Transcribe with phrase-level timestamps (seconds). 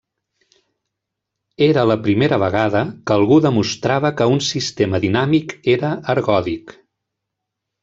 [1.65, 6.77] Era la primera vegada que algú demostrava que un sistema dinàmic era ergòdic.